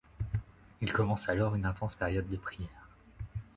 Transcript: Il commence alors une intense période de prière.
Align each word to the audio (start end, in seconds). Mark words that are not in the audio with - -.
Il 0.81 0.91
commence 0.91 1.29
alors 1.29 1.53
une 1.53 1.67
intense 1.67 1.93
période 1.93 2.27
de 2.27 2.35
prière. 2.35 2.89